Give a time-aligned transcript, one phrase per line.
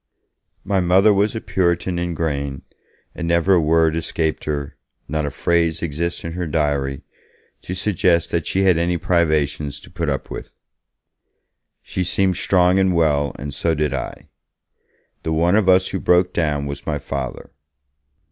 [0.63, 2.63] My Mother was a Puritan in grain,
[3.13, 4.75] and never a word escaped her,
[5.07, 7.03] not a phrase exists in her diary,
[7.61, 10.55] to suggest that she had any privations to put up with.
[11.83, 14.29] She seemed strong and well, and so did I;
[15.21, 17.51] the one of us who broke down was my Father.